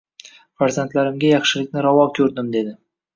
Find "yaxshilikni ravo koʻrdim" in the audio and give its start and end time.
1.33-2.51